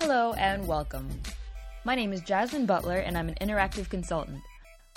Hello 0.00 0.32
and 0.34 0.64
welcome. 0.68 1.08
My 1.84 1.96
name 1.96 2.12
is 2.12 2.20
Jasmine 2.20 2.66
Butler 2.66 2.98
and 2.98 3.18
I'm 3.18 3.28
an 3.28 3.34
interactive 3.40 3.88
consultant. 3.88 4.40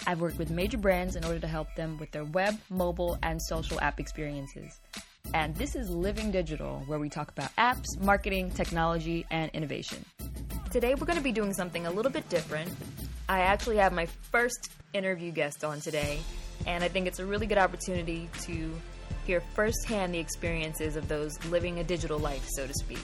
I've 0.06 0.22
worked 0.22 0.38
with 0.38 0.52
major 0.52 0.78
brands 0.78 1.16
in 1.16 1.26
order 1.26 1.40
to 1.40 1.48
help 1.48 1.74
them 1.76 1.98
with 1.98 2.12
their 2.12 2.24
web, 2.24 2.60
mobile, 2.70 3.18
and 3.24 3.42
social 3.42 3.82
app 3.82 4.00
experiences. 4.00 4.80
And 5.34 5.56
this 5.56 5.76
is 5.76 5.90
Living 5.90 6.30
Digital, 6.30 6.84
where 6.86 7.00
we 7.00 7.10
talk 7.10 7.32
about 7.32 7.50
apps, 7.56 8.00
marketing, 8.00 8.52
technology, 8.52 9.26
and 9.32 9.50
innovation. 9.56 10.06
Today 10.70 10.94
we're 10.94 11.08
going 11.08 11.18
to 11.18 11.24
be 11.24 11.32
doing 11.32 11.54
something 11.54 11.88
a 11.88 11.92
little 11.92 12.12
bit 12.12 12.30
different. 12.30 12.72
I 13.28 13.40
actually 13.40 13.78
have 13.78 13.94
my 13.94 14.06
first 14.06 14.70
interview 14.94 15.32
guest 15.32 15.64
on 15.64 15.82
today, 15.82 16.20
and 16.68 16.84
I 16.84 16.90
think 16.90 17.08
it's 17.08 17.20
a 17.20 17.26
really 17.26 17.48
good 17.48 17.58
opportunity 17.58 18.30
to 18.42 18.72
hear 19.26 19.42
firsthand 19.56 20.14
the 20.14 20.20
experiences 20.20 20.96
of 20.96 21.08
those 21.08 21.44
living 21.46 21.80
a 21.80 21.84
digital 21.84 22.20
life, 22.20 22.48
so 22.50 22.68
to 22.68 22.74
speak. 22.76 23.00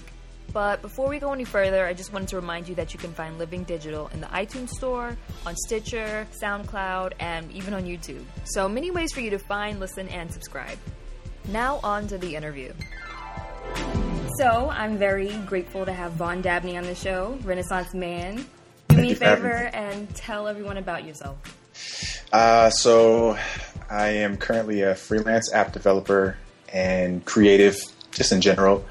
But 0.54 0.82
before 0.82 1.10
we 1.10 1.20
go 1.20 1.34
any 1.34 1.44
further, 1.44 1.86
I 1.86 1.94
just 1.94 2.14
wanted 2.14 2.30
to 2.30 2.38
remind 2.38 2.70
you 2.70 2.76
that 2.76 2.94
you 2.94 3.00
can 3.00 3.14
find 3.14 3.38
Living 3.38 3.64
Digital 3.64 4.10
in 4.14 4.22
the 4.22 4.28
iTunes 4.28 4.70
Store, 4.70 5.16
on 5.46 5.56
Stitcher, 5.56 6.26
SoundCloud, 6.42 7.14
and 7.20 7.52
even 7.52 7.74
on 7.74 7.84
YouTube. 7.84 8.24
So, 8.46 8.70
many 8.70 8.92
ways 8.92 9.12
for 9.12 9.20
you 9.20 9.30
to 9.32 9.40
find, 9.40 9.80
listen, 9.80 10.08
and 10.08 10.32
subscribe. 10.32 10.78
Now, 11.50 11.80
on 11.84 12.08
to 12.08 12.18
the 12.18 12.36
interview. 12.36 12.74
So, 14.38 14.70
I'm 14.70 14.98
very 14.98 15.36
grateful 15.46 15.86
to 15.86 15.94
have 15.94 16.14
Vaughn 16.14 16.42
Dabney 16.42 16.78
on 16.78 16.84
the 16.84 16.96
show, 16.96 17.38
Renaissance 17.44 17.94
Man. 17.94 18.46
Do 18.88 18.98
me 18.98 19.12
a 19.12 19.16
favor 19.16 19.70
and 19.74 20.14
tell 20.16 20.48
everyone 20.48 20.78
about 20.78 21.06
yourself. 21.06 21.38
Uh, 22.32 22.70
so, 22.70 23.38
I 23.90 24.08
am 24.08 24.38
currently 24.38 24.82
a 24.82 24.96
freelance 24.96 25.54
app 25.54 25.74
developer 25.74 26.38
and 26.72 27.24
creative, 27.26 27.78
just 28.12 28.32
in 28.32 28.42
general 28.42 28.86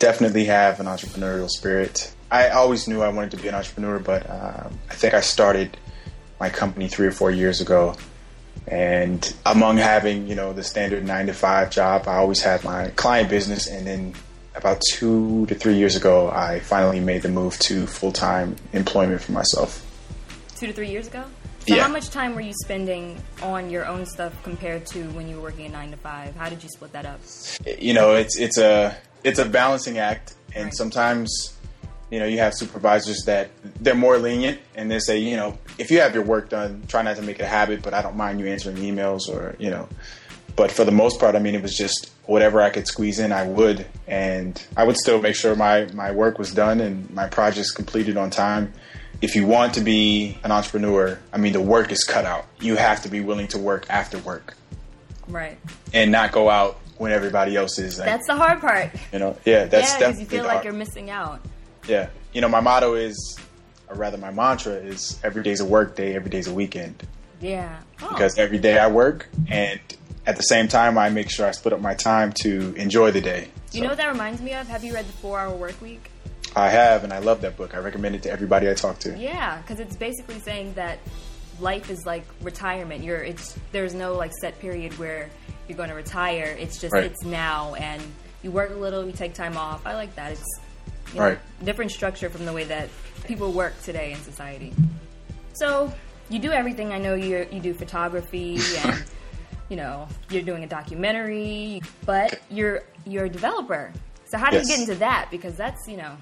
definitely 0.00 0.46
have 0.46 0.80
an 0.80 0.86
entrepreneurial 0.86 1.48
spirit. 1.48 2.12
I 2.30 2.48
always 2.48 2.88
knew 2.88 3.02
I 3.02 3.10
wanted 3.10 3.30
to 3.32 3.36
be 3.36 3.46
an 3.46 3.54
entrepreneur, 3.54 4.00
but 4.00 4.28
um, 4.28 4.76
I 4.88 4.94
think 4.94 5.14
I 5.14 5.20
started 5.20 5.76
my 6.40 6.48
company 6.48 6.88
three 6.88 7.06
or 7.06 7.12
four 7.12 7.30
years 7.30 7.60
ago. 7.60 7.94
And 8.66 9.32
among 9.46 9.76
having, 9.76 10.26
you 10.26 10.34
know, 10.34 10.52
the 10.52 10.62
standard 10.62 11.04
nine 11.04 11.26
to 11.26 11.34
five 11.34 11.70
job, 11.70 12.08
I 12.08 12.16
always 12.16 12.40
had 12.40 12.64
my 12.64 12.88
client 12.96 13.28
business. 13.28 13.66
And 13.66 13.86
then 13.86 14.14
about 14.54 14.80
two 14.90 15.46
to 15.46 15.54
three 15.54 15.74
years 15.74 15.96
ago, 15.96 16.30
I 16.30 16.60
finally 16.60 17.00
made 17.00 17.22
the 17.22 17.28
move 17.28 17.58
to 17.60 17.86
full 17.86 18.12
time 18.12 18.56
employment 18.72 19.20
for 19.20 19.32
myself. 19.32 19.86
Two 20.56 20.66
to 20.66 20.72
three 20.72 20.90
years 20.90 21.06
ago? 21.06 21.24
So 21.70 21.76
yeah. 21.76 21.84
how 21.84 21.92
much 21.92 22.10
time 22.10 22.34
were 22.34 22.40
you 22.40 22.52
spending 22.64 23.22
on 23.44 23.70
your 23.70 23.86
own 23.86 24.04
stuff 24.04 24.32
compared 24.42 24.86
to 24.86 25.04
when 25.10 25.28
you 25.28 25.36
were 25.36 25.42
working 25.42 25.66
a 25.66 25.68
nine 25.68 25.92
to 25.92 25.96
five? 25.96 26.34
How 26.34 26.48
did 26.48 26.64
you 26.64 26.68
split 26.68 26.92
that 26.94 27.06
up? 27.06 27.20
You 27.78 27.94
know, 27.94 28.16
it's 28.16 28.36
it's 28.40 28.58
a 28.58 28.96
it's 29.22 29.38
a 29.38 29.44
balancing 29.44 29.98
act, 29.98 30.34
and 30.52 30.64
Right. 30.64 30.74
sometimes 30.74 31.56
you 32.10 32.18
know 32.18 32.24
you 32.26 32.38
have 32.38 32.54
supervisors 32.54 33.22
that 33.26 33.50
they're 33.80 33.94
more 33.94 34.18
lenient 34.18 34.58
and 34.74 34.90
they 34.90 34.98
say 34.98 35.18
you 35.18 35.36
know 35.36 35.56
if 35.78 35.92
you 35.92 36.00
have 36.00 36.12
your 36.12 36.24
work 36.24 36.48
done, 36.48 36.82
try 36.88 37.02
not 37.02 37.14
to 37.18 37.22
make 37.22 37.38
it 37.38 37.42
a 37.42 37.46
habit, 37.46 37.82
but 37.82 37.94
I 37.94 38.02
don't 38.02 38.16
mind 38.16 38.40
you 38.40 38.48
answering 38.48 38.78
emails 38.78 39.28
or 39.28 39.54
you 39.60 39.70
know. 39.70 39.88
But 40.56 40.72
for 40.72 40.84
the 40.84 40.90
most 40.90 41.20
part, 41.20 41.36
I 41.36 41.38
mean, 41.38 41.54
it 41.54 41.62
was 41.62 41.76
just 41.76 42.10
whatever 42.24 42.60
I 42.60 42.70
could 42.70 42.88
squeeze 42.88 43.20
in, 43.20 43.30
I 43.30 43.46
would, 43.46 43.86
and 44.08 44.60
I 44.76 44.82
would 44.82 44.96
still 44.96 45.22
make 45.22 45.36
sure 45.36 45.54
my 45.54 45.84
my 45.94 46.10
work 46.10 46.36
was 46.36 46.52
done 46.52 46.80
and 46.80 47.08
my 47.10 47.28
projects 47.28 47.70
completed 47.70 48.16
on 48.16 48.30
time. 48.30 48.72
If 49.22 49.34
you 49.36 49.46
want 49.46 49.74
to 49.74 49.80
be 49.82 50.38
an 50.44 50.50
entrepreneur, 50.52 51.18
I 51.32 51.36
mean, 51.38 51.52
the 51.52 51.60
work 51.60 51.92
is 51.92 52.04
cut 52.04 52.24
out. 52.24 52.46
You 52.60 52.76
have 52.76 53.02
to 53.02 53.08
be 53.10 53.20
willing 53.20 53.48
to 53.48 53.58
work 53.58 53.86
after 53.90 54.18
work 54.18 54.54
Right. 55.28 55.58
and 55.92 56.10
not 56.10 56.32
go 56.32 56.48
out 56.48 56.80
when 56.96 57.12
everybody 57.12 57.54
else 57.56 57.78
is. 57.78 57.98
Like, 57.98 58.06
That's 58.06 58.26
the 58.26 58.34
hard 58.36 58.60
part. 58.60 58.90
you 59.12 59.18
know, 59.18 59.36
yeah, 59.44 59.66
that's 59.66 59.92
yeah, 59.92 59.98
because 59.98 60.20
you 60.20 60.26
feel 60.26 60.44
like 60.44 60.64
you're 60.64 60.72
missing 60.72 61.10
out. 61.10 61.40
Yeah, 61.86 62.08
you 62.32 62.40
know, 62.40 62.48
my 62.48 62.60
motto 62.60 62.94
is, 62.94 63.38
or 63.88 63.96
rather, 63.96 64.16
my 64.18 64.30
mantra 64.30 64.72
is: 64.74 65.18
every 65.22 65.42
day's 65.42 65.60
a 65.60 65.64
work 65.64 65.96
day, 65.96 66.14
every 66.14 66.30
day's 66.30 66.46
a 66.46 66.54
weekend. 66.54 67.06
Yeah. 67.40 67.78
Oh. 68.02 68.08
Because 68.08 68.38
every 68.38 68.58
day 68.58 68.78
I 68.78 68.88
work, 68.88 69.28
and 69.48 69.80
at 70.26 70.36
the 70.36 70.42
same 70.42 70.68
time, 70.68 70.96
I 70.98 71.08
make 71.10 71.30
sure 71.30 71.46
I 71.46 71.50
split 71.52 71.72
up 71.74 71.80
my 71.80 71.94
time 71.94 72.32
to 72.42 72.74
enjoy 72.76 73.10
the 73.10 73.20
day. 73.20 73.48
you 73.72 73.80
know 73.82 73.88
what 73.88 73.96
that 73.98 74.10
reminds 74.12 74.40
me 74.42 74.52
of? 74.54 74.66
Have 74.68 74.82
you 74.84 74.92
read 74.94 75.06
the 75.06 75.12
Four 75.12 75.38
Hour 75.38 75.54
Work 75.54 75.80
Week? 75.80 76.09
I 76.56 76.68
have, 76.68 77.04
and 77.04 77.12
I 77.12 77.18
love 77.18 77.40
that 77.42 77.56
book. 77.56 77.74
I 77.74 77.78
recommend 77.78 78.14
it 78.16 78.22
to 78.24 78.30
everybody 78.30 78.68
I 78.68 78.74
talk 78.74 78.98
to. 79.00 79.16
Yeah, 79.18 79.60
because 79.62 79.78
it's 79.80 79.96
basically 79.96 80.38
saying 80.40 80.74
that 80.74 80.98
life 81.60 81.90
is 81.90 82.04
like 82.06 82.24
retirement. 82.42 83.04
You're 83.04 83.22
it's 83.22 83.56
there's 83.72 83.94
no 83.94 84.14
like 84.14 84.32
set 84.40 84.58
period 84.58 84.98
where 84.98 85.30
you're 85.68 85.76
going 85.76 85.90
to 85.90 85.94
retire. 85.94 86.56
It's 86.58 86.80
just 86.80 86.92
Right. 86.92 87.04
it's 87.04 87.24
now, 87.24 87.74
and 87.74 88.02
you 88.42 88.50
work 88.50 88.70
a 88.70 88.74
little, 88.74 89.06
you 89.06 89.12
take 89.12 89.34
time 89.34 89.56
off. 89.56 89.86
I 89.86 89.94
like 89.94 90.14
that. 90.16 90.32
It's 90.32 90.60
you 91.12 91.20
know, 91.20 91.26
Right. 91.26 91.38
different 91.64 91.90
structure 91.92 92.28
from 92.30 92.46
the 92.46 92.52
way 92.52 92.64
that 92.64 92.88
people 93.24 93.52
work 93.52 93.80
today 93.82 94.12
in 94.12 94.18
society. 94.22 94.72
So 95.54 95.92
you 96.28 96.38
do 96.38 96.50
everything. 96.52 96.92
I 96.92 96.98
know 96.98 97.14
you 97.14 97.46
you 97.52 97.60
do 97.60 97.74
photography 97.74 98.58
and. 98.84 99.04
You 99.68 99.76
know, 99.76 100.08
you're 100.30 100.42
doing 100.42 100.64
a 100.64 100.66
documentary, 100.66 101.80
but 102.04 102.40
you're 102.50 102.82
you're 103.06 103.26
a 103.26 103.28
developer. 103.28 103.92
So 104.24 104.36
how 104.36 104.50
do 104.50 104.56
Yes. 104.56 104.68
you 104.68 104.74
get 104.74 104.80
into 104.88 104.94
that? 104.96 105.28
Because 105.30 105.54
that's 105.54 105.86
you 105.86 105.96
know, 105.96 106.16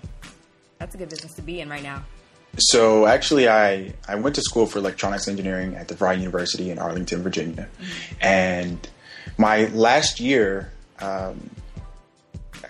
that's 0.79 0.95
a 0.95 0.99
good 0.99 1.09
business 1.09 1.35
to 1.35 1.43
be 1.43 1.61
in 1.61 1.69
right 1.69 1.83
now. 1.83 2.05
So 2.57 3.07
actually, 3.07 3.49
I 3.49 3.95
I 4.07 4.17
went 4.17 4.35
to 4.37 4.43
school 4.43 4.67
for 4.67 4.79
electronics 4.79 5.29
engineering 5.29 5.77
at 5.77 5.89
DeVry 5.89 6.19
University 6.19 6.71
in 6.71 6.79
Arlington, 6.79 7.23
Virginia, 7.23 7.69
and 8.21 8.89
my 9.37 9.67
last 9.67 10.19
year, 10.19 10.73
um, 11.01 11.51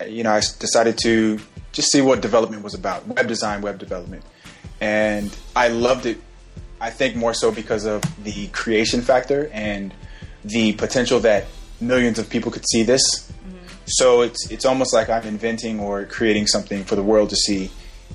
you 0.06 0.22
know, 0.24 0.32
I 0.32 0.40
decided 0.40 0.98
to 0.98 1.38
just 1.72 1.90
see 1.90 2.02
what 2.02 2.20
development 2.20 2.62
was 2.62 2.74
about, 2.74 3.06
web 3.06 3.28
design, 3.28 3.62
web 3.62 3.78
development, 3.78 4.24
and 4.80 5.34
I 5.54 5.68
loved 5.68 6.06
it. 6.06 6.18
I 6.80 6.90
think 6.90 7.16
more 7.16 7.34
so 7.34 7.50
because 7.50 7.86
of 7.86 8.02
the 8.24 8.48
creation 8.48 9.00
factor 9.00 9.48
and 9.52 9.94
the 10.44 10.72
potential 10.74 11.18
that 11.20 11.46
millions 11.80 12.18
of 12.18 12.28
people 12.28 12.52
could 12.52 12.64
see 12.68 12.82
this. 12.82 13.32
So 13.86 14.20
it's 14.20 14.50
it's 14.50 14.64
almost 14.66 14.92
like 14.92 15.08
I'm 15.08 15.26
inventing 15.26 15.80
or 15.80 16.04
creating 16.04 16.46
something 16.46 16.84
for 16.84 16.94
the 16.94 17.02
world 17.02 17.30
to 17.30 17.36
see 17.36 17.70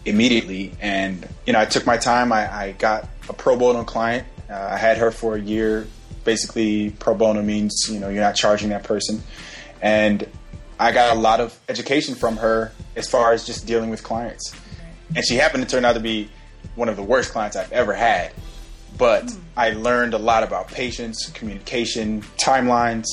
immediately. 0.06 0.72
And 0.82 1.28
you 1.46 1.54
know, 1.54 1.60
I 1.60 1.66
took 1.66 1.86
my 1.86 1.98
time. 1.98 2.32
I, 2.32 2.54
I 2.54 2.72
got 2.74 3.08
a 3.30 3.34
pro 3.34 3.56
bono 3.56 3.84
client. 3.84 4.28
Uh, 4.50 4.70
I 4.72 4.78
had 4.78 4.98
her 4.98 5.12
for 5.12 5.36
a 5.36 5.40
year. 5.40 5.88
Basically, 6.24 6.92
pro 6.92 7.14
bono 7.14 7.42
means 7.42 7.88
you 7.90 8.00
know 8.00 8.10
you're 8.10 8.24
not 8.24 8.36
charging 8.36 8.70
that 8.70 8.84
person. 8.84 9.22
And 9.82 10.28
I 10.80 10.92
got 10.92 11.16
a 11.16 11.20
lot 11.20 11.40
of 11.40 11.58
education 11.70 12.16
from 12.16 12.38
her 12.38 12.72
as 12.96 13.10
far 13.10 13.34
as 13.34 13.46
just 13.46 13.66
dealing 13.66 13.90
with 13.90 14.04
clients. 14.04 14.54
And 15.16 15.26
she 15.26 15.36
happened 15.36 15.64
to 15.64 15.70
turn 15.70 15.86
out 15.86 15.94
to 15.94 16.00
be 16.00 16.30
one 16.76 16.90
of 16.90 16.96
the 16.96 17.04
worst 17.04 17.32
clients 17.32 17.56
I've 17.56 17.72
ever 17.72 17.94
had. 17.94 18.32
But 18.98 19.36
I 19.58 19.72
learned 19.72 20.14
a 20.14 20.18
lot 20.18 20.44
about 20.44 20.68
patience, 20.68 21.30
communication, 21.34 22.22
timelines, 22.38 23.06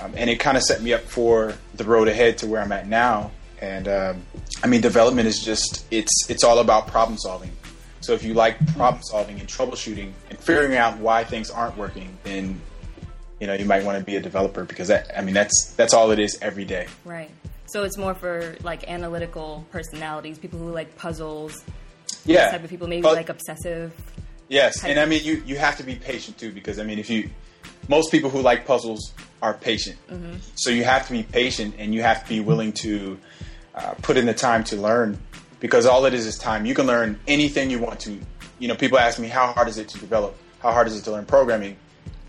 um, 0.00 0.12
and 0.16 0.30
it 0.30 0.40
kind 0.40 0.56
of 0.56 0.62
set 0.62 0.82
me 0.82 0.92
up 0.92 1.02
for 1.02 1.54
the 1.74 1.84
road 1.84 2.08
ahead 2.08 2.38
to 2.38 2.46
where 2.46 2.60
I'm 2.60 2.72
at 2.72 2.88
now. 2.88 3.30
And 3.62 3.86
um, 3.86 4.22
I 4.62 4.66
mean, 4.66 4.80
development 4.80 5.28
is 5.28 5.42
just 5.42 5.86
it's 5.92 6.28
it's 6.28 6.42
all 6.42 6.58
about 6.58 6.88
problem 6.88 7.16
solving. 7.16 7.52
So 8.00 8.12
if 8.12 8.24
you 8.24 8.34
like 8.34 8.58
problem 8.74 9.00
solving 9.04 9.38
and 9.38 9.48
troubleshooting 9.48 10.10
and 10.28 10.38
figuring 10.38 10.76
out 10.76 10.98
why 10.98 11.22
things 11.22 11.48
aren't 11.48 11.76
working, 11.78 12.18
then 12.24 12.60
you 13.40 13.46
know 13.46 13.54
you 13.54 13.64
might 13.64 13.84
want 13.84 13.98
to 13.98 14.04
be 14.04 14.16
a 14.16 14.20
developer 14.20 14.64
because 14.64 14.88
that 14.88 15.16
I 15.16 15.22
mean 15.22 15.34
that's 15.34 15.72
that's 15.76 15.94
all 15.94 16.10
it 16.10 16.18
is 16.18 16.36
every 16.42 16.64
day. 16.64 16.88
Right. 17.04 17.30
So 17.66 17.84
it's 17.84 17.96
more 17.96 18.14
for 18.14 18.56
like 18.64 18.90
analytical 18.90 19.64
personalities, 19.70 20.38
people 20.38 20.58
who 20.58 20.72
like 20.72 20.96
puzzles, 20.96 21.64
Yeah, 22.26 22.50
type 22.50 22.64
of 22.64 22.68
people, 22.68 22.88
maybe 22.88 23.06
like 23.06 23.28
obsessive. 23.28 23.92
Yes, 24.48 24.82
and 24.84 24.98
I 24.98 25.06
mean 25.06 25.22
you 25.24 25.40
you 25.46 25.56
have 25.56 25.76
to 25.76 25.84
be 25.84 25.94
patient 25.94 26.36
too 26.36 26.50
because 26.50 26.80
I 26.80 26.82
mean 26.82 26.98
if 26.98 27.08
you 27.08 27.30
most 27.88 28.10
people 28.10 28.28
who 28.28 28.42
like 28.42 28.66
puzzles 28.66 29.12
are 29.40 29.54
patient, 29.54 29.96
Mm-hmm. 30.10 30.34
so 30.56 30.70
you 30.70 30.82
have 30.82 31.06
to 31.06 31.12
be 31.12 31.22
patient 31.22 31.76
and 31.78 31.94
you 31.94 32.02
have 32.02 32.24
to 32.24 32.28
be 32.28 32.40
willing 32.40 32.72
to 32.72 33.18
uh, 33.74 33.94
put 34.02 34.16
in 34.16 34.26
the 34.26 34.34
time 34.34 34.64
to 34.64 34.76
learn 34.76 35.18
because 35.60 35.86
all 35.86 36.04
it 36.06 36.14
is 36.14 36.26
is 36.26 36.36
time. 36.36 36.66
You 36.66 36.74
can 36.74 36.86
learn 36.86 37.18
anything 37.26 37.70
you 37.70 37.78
want 37.78 38.00
to. 38.00 38.18
You 38.58 38.68
know, 38.68 38.74
people 38.74 38.98
ask 38.98 39.18
me 39.18 39.28
how 39.28 39.52
hard 39.52 39.68
is 39.68 39.78
it 39.78 39.88
to 39.90 39.98
develop, 39.98 40.36
how 40.58 40.72
hard 40.72 40.88
is 40.88 40.98
it 40.98 41.04
to 41.04 41.12
learn 41.12 41.24
programming. 41.24 41.76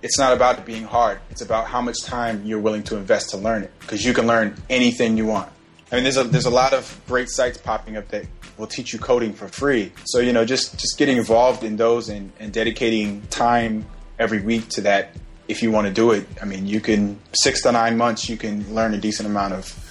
It's 0.01 0.19
not 0.19 0.33
about 0.33 0.59
it 0.59 0.65
being 0.65 0.83
hard. 0.83 1.19
It's 1.29 1.41
about 1.41 1.65
how 1.67 1.81
much 1.81 2.03
time 2.03 2.45
you're 2.45 2.59
willing 2.59 2.83
to 2.83 2.97
invest 2.97 3.29
to 3.31 3.37
learn 3.37 3.63
it 3.63 3.71
because 3.79 4.05
you 4.05 4.13
can 4.13 4.27
learn 4.27 4.55
anything 4.69 5.17
you 5.17 5.25
want. 5.25 5.49
I 5.91 5.95
mean, 5.95 6.03
there's 6.03 6.17
a 6.17 6.23
there's 6.23 6.45
a 6.45 6.51
lot 6.51 6.73
of 6.73 7.01
great 7.07 7.29
sites 7.29 7.57
popping 7.57 7.97
up 7.97 8.07
that 8.09 8.25
will 8.57 8.67
teach 8.67 8.93
you 8.93 8.99
coding 8.99 9.33
for 9.33 9.47
free. 9.47 9.91
So 10.05 10.19
you 10.19 10.33
know, 10.33 10.45
just 10.45 10.79
just 10.79 10.97
getting 10.97 11.17
involved 11.17 11.63
in 11.63 11.77
those 11.77 12.09
and, 12.09 12.31
and 12.39 12.51
dedicating 12.51 13.21
time 13.29 13.85
every 14.19 14.41
week 14.41 14.69
to 14.69 14.81
that. 14.81 15.15
If 15.47 15.61
you 15.61 15.71
want 15.71 15.87
to 15.87 15.93
do 15.93 16.11
it, 16.11 16.25
I 16.41 16.45
mean, 16.45 16.65
you 16.67 16.79
can 16.79 17.19
six 17.33 17.61
to 17.63 17.71
nine 17.71 17.97
months. 17.97 18.29
You 18.29 18.37
can 18.37 18.73
learn 18.73 18.93
a 18.93 18.97
decent 18.97 19.27
amount 19.27 19.53
of 19.53 19.82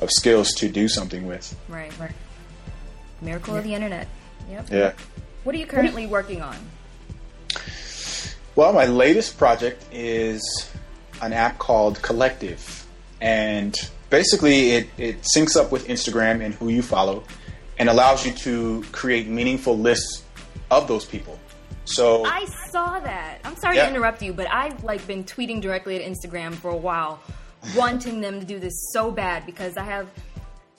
of 0.00 0.10
skills 0.10 0.52
to 0.54 0.68
do 0.68 0.88
something 0.88 1.26
with. 1.26 1.54
Right. 1.68 1.96
Right. 1.98 2.12
Miracle 3.22 3.56
of 3.56 3.64
the 3.64 3.74
internet. 3.74 4.08
Yep. 4.50 4.66
Yeah. 4.70 4.92
What 5.44 5.54
are 5.54 5.58
you 5.58 5.66
currently 5.66 6.06
working 6.06 6.42
on? 6.42 6.56
Well, 8.54 8.72
my 8.72 8.86
latest 8.86 9.38
project 9.38 9.84
is 9.92 10.70
an 11.22 11.32
app 11.32 11.58
called 11.58 11.98
Collectiv, 11.98 12.84
and 13.20 13.74
basically 14.10 14.72
it, 14.72 14.88
it 14.98 15.22
syncs 15.36 15.56
up 15.56 15.70
with 15.72 15.86
Instagram 15.88 16.44
and 16.44 16.54
who 16.54 16.68
you 16.68 16.82
follow, 16.82 17.24
and 17.78 17.88
allows 17.88 18.24
you 18.24 18.32
to 18.32 18.82
create 18.92 19.28
meaningful 19.28 19.78
lists 19.78 20.22
of 20.70 20.88
those 20.88 21.04
people. 21.04 21.38
So 21.84 22.24
I 22.24 22.44
saw 22.70 22.98
that. 22.98 23.38
I'm 23.44 23.56
sorry 23.56 23.76
Yeah. 23.76 23.84
to 23.84 23.90
interrupt 23.90 24.22
you, 24.22 24.32
but 24.32 24.50
I've 24.50 24.82
like 24.84 25.06
been 25.06 25.24
tweeting 25.24 25.60
directly 25.60 26.02
at 26.02 26.10
Instagram 26.10 26.54
for 26.54 26.70
a 26.70 26.76
while, 26.76 27.20
wanting 27.74 28.20
them 28.20 28.40
to 28.40 28.46
do 28.46 28.58
this 28.58 28.74
so 28.92 29.10
bad 29.10 29.46
because 29.46 29.76
I 29.76 29.84
have 29.84 30.08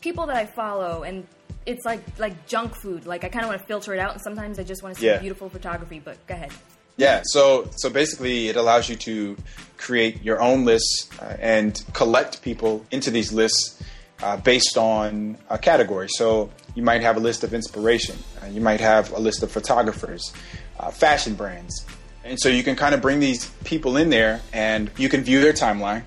people 0.02 0.26
that 0.28 0.36
I 0.38 0.46
follow 0.46 1.04
and 1.04 1.26
it's 1.66 1.86
like 1.86 2.02
like 2.18 2.48
junk 2.48 2.74
food. 2.76 3.06
Like 3.06 3.24
I 3.26 3.30
kind 3.30 3.44
of 3.44 3.50
want 3.50 3.60
to 3.62 3.68
filter 3.68 3.94
it 3.94 4.00
out, 4.00 4.14
and 4.14 4.22
sometimes 4.22 4.58
I 4.58 4.64
just 4.64 4.84
want 4.84 4.96
to 4.96 5.02
see 5.02 5.08
Yeah. 5.08 5.18
beautiful 5.18 5.50
photography. 5.50 6.00
But 6.00 6.26
go 6.26 6.36
ahead. 6.36 6.52
Yeah, 6.96 7.22
so 7.26 7.70
so 7.76 7.90
basically, 7.90 8.48
it 8.48 8.56
allows 8.56 8.88
you 8.90 8.96
to 8.96 9.36
create 9.78 10.24
your 10.24 10.42
own 10.42 10.64
lists 10.66 11.10
uh, 11.22 11.36
and 11.40 11.84
collect 11.94 12.42
people 12.42 12.86
into 12.90 13.12
these 13.12 13.34
lists 13.34 13.84
uh, 14.24 14.38
based 14.38 14.78
on 14.78 15.38
a 15.50 15.58
category. 15.58 16.08
So 16.10 16.50
you 16.74 16.84
might 16.84 17.02
have 17.02 17.18
a 17.18 17.20
list 17.20 17.44
of 17.44 17.54
inspiration, 17.54 18.16
uh, 18.42 18.48
you 18.48 18.62
might 18.62 18.80
have 18.80 19.12
a 19.12 19.20
list 19.20 19.44
of 19.44 19.52
photographers, 19.52 20.32
uh, 20.80 20.90
fashion 20.90 21.34
brands, 21.36 21.86
and 22.24 22.40
so 22.40 22.48
you 22.50 22.64
can 22.64 22.76
kind 22.78 22.96
of 22.96 23.02
bring 23.02 23.20
these 23.20 23.46
people 23.66 23.98
in 23.98 24.10
there, 24.10 24.42
and 24.54 24.90
you 24.98 25.10
can 25.10 25.22
view 25.22 25.42
their 25.42 25.54
timeline. 25.54 26.04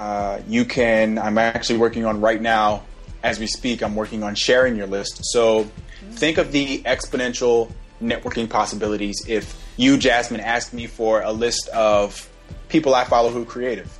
Uh, 0.00 0.40
you 0.48 0.64
can. 0.64 1.18
I'm 1.18 1.36
actually 1.36 1.78
working 1.78 2.06
on 2.06 2.22
right 2.22 2.40
now, 2.40 2.84
as 3.22 3.38
we 3.38 3.46
speak. 3.46 3.82
I'm 3.82 3.94
working 3.94 4.22
on 4.22 4.34
sharing 4.34 4.74
your 4.74 4.86
list. 4.86 5.20
So 5.24 5.70
think 6.12 6.38
of 6.38 6.52
the 6.52 6.82
exponential 6.84 7.70
networking 8.02 8.48
possibilities. 8.48 9.22
If 9.28 9.62
you, 9.76 9.98
Jasmine, 9.98 10.40
ask 10.40 10.72
me 10.72 10.86
for 10.86 11.20
a 11.20 11.30
list 11.32 11.68
of 11.68 12.30
people 12.70 12.94
I 12.94 13.04
follow 13.04 13.28
who 13.28 13.42
are 13.42 13.46
creative, 13.46 13.94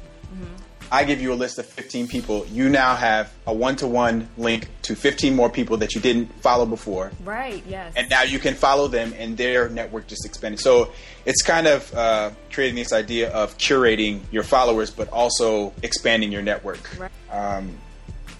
I 0.92 1.04
give 1.04 1.20
you 1.20 1.32
a 1.32 1.34
list 1.34 1.58
of 1.58 1.66
15 1.66 2.08
people. 2.08 2.44
You 2.50 2.68
now 2.68 2.96
have 2.96 3.32
a 3.46 3.54
one-to-one 3.54 4.28
link 4.36 4.68
to 4.82 4.96
15 4.96 5.36
more 5.36 5.48
people 5.48 5.76
that 5.78 5.94
you 5.94 6.00
didn't 6.00 6.26
follow 6.42 6.66
before 6.66 7.12
Right. 7.24 7.62
Yes. 7.68 7.92
and 7.96 8.08
now 8.10 8.22
you 8.22 8.38
can 8.38 8.54
follow 8.54 8.88
them 8.88 9.14
and 9.18 9.36
their 9.36 9.68
network 9.68 10.06
just 10.08 10.24
expanded 10.26 10.58
so 10.60 10.90
it's 11.26 11.42
kind 11.42 11.66
of 11.66 11.94
uh, 11.94 12.30
creating 12.52 12.74
this 12.76 12.92
idea 12.92 13.30
of 13.32 13.56
curating 13.58 14.20
your 14.32 14.42
followers 14.42 14.90
but 14.90 15.08
also 15.10 15.72
expanding 15.82 16.32
your 16.32 16.42
network 16.42 16.80
Right. 16.98 17.10
um, 17.30 17.76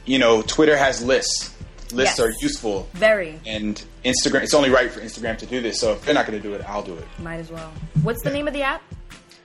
you 0.07 0.19
know 0.19 0.43
twitter 0.43 0.77
has 0.77 1.05
lists 1.05 1.55
lists 1.93 2.19
Yes. 2.19 2.21
are 2.21 2.33
useful 2.41 2.89
Very. 2.95 3.39
and 3.47 3.83
instagram 4.05 4.43
it's 4.43 4.55
only 4.55 4.71
right 4.71 4.91
for 4.91 5.01
instagram 5.01 5.39
to 5.39 5.47
do 5.47 5.61
this 5.61 5.79
so 5.79 5.93
if 5.93 6.05
they're 6.05 6.15
not 6.15 6.27
going 6.27 6.41
to 6.41 6.49
do 6.49 6.55
it 6.55 6.63
i'll 6.69 6.83
do 6.83 6.95
it 6.95 7.05
Might 7.21 7.37
as 7.39 7.51
well. 7.51 7.73
What's 8.03 8.23
the 8.23 8.31
name 8.31 8.49
of 8.49 8.55
the 8.55 8.63
app? 8.63 8.83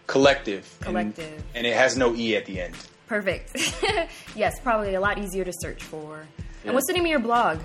collectiv 0.08 0.64
and- 0.86 1.14
Collectiv. 1.16 1.42
and, 1.56 1.66
it 1.68 1.76
has 1.76 1.98
no 1.98 2.16
e 2.16 2.36
at 2.36 2.46
the 2.46 2.62
end 2.62 2.76
Perfect. 3.08 3.56
yes, 4.36 4.60
probably 4.62 4.96
a 4.96 5.00
lot 5.00 5.18
easier 5.18 5.46
to 5.46 5.54
search 5.60 5.84
for. 5.84 6.26
And 6.64 6.74
what's 6.74 6.88
the 6.88 6.94
name 6.94 7.04
of 7.04 7.10
your 7.10 7.20
blog? 7.20 7.60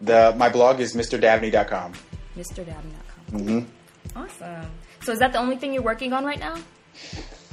the 0.00 0.34
my 0.36 0.48
blog 0.48 0.80
is 0.80 0.94
mrdavney.com 0.94 1.92
MrDabney.com. 2.36 3.40
mm-hmm. 3.40 4.18
Awesome. 4.18 4.70
So 5.02 5.12
is 5.12 5.18
that 5.20 5.32
the 5.32 5.38
only 5.38 5.56
thing 5.56 5.72
you're 5.72 5.82
working 5.82 6.12
on 6.12 6.24
right 6.24 6.38
now? 6.38 6.54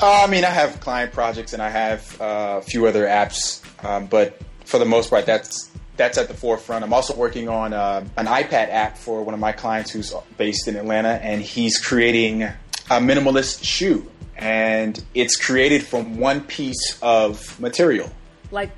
Uh, 0.01 0.23
I 0.23 0.27
mean, 0.27 0.44
I 0.44 0.50
have 0.50 0.79
client 0.79 1.13
projects 1.13 1.53
and 1.53 1.61
I 1.61 1.69
have 1.69 2.21
uh, 2.21 2.59
a 2.59 2.61
few 2.61 2.85
other 2.85 3.05
apps, 3.05 3.63
um, 3.85 4.07
but 4.07 4.39
for 4.65 4.79
the 4.79 4.85
most 4.85 5.09
part, 5.09 5.25
that's 5.25 5.69
that's 5.95 6.17
at 6.17 6.27
the 6.27 6.33
forefront. 6.33 6.83
I'm 6.83 6.94
also 6.94 7.15
working 7.15 7.47
on 7.47 7.73
uh, 7.73 8.03
an 8.17 8.25
iPad 8.25 8.69
app 8.69 8.97
for 8.97 9.23
one 9.23 9.33
of 9.33 9.39
my 9.39 9.51
clients 9.51 9.91
who's 9.91 10.13
based 10.38 10.67
in 10.67 10.75
Atlanta, 10.75 11.19
and 11.21 11.41
he's 11.41 11.77
creating 11.77 12.44
a 12.44 12.53
minimalist 12.89 13.63
shoe, 13.63 14.09
and 14.38 15.03
it's 15.13 15.35
created 15.35 15.83
from 15.85 16.18
one 16.18 16.41
piece 16.41 16.97
of 17.01 17.59
material. 17.59 18.09
Like 18.51 18.71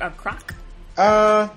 a 0.00 0.10
croc? 0.10 0.54
Uh, 0.96 1.48